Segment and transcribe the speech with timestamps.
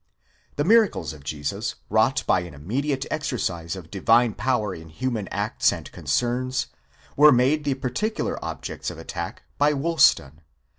[0.55, 5.71] The miracles of Jesus, wrought by an immediate exercise of divine power, in human acts
[5.71, 6.65] and concerns,
[7.15, 10.41] were made the particular objects of attack by Woolston.